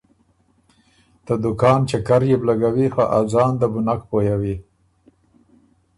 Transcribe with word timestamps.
ته 1.25 1.33
دُکان 1.43 1.79
چکر 1.89 2.21
يې 2.29 2.35
بو 2.39 2.45
لګوی 2.49 2.87
خه 2.93 3.03
ا 3.17 3.19
ځان 3.31 3.51
ده 3.59 3.67
بو 3.71 3.79
نک 3.85 4.01
پویَوی۔ 4.09 4.55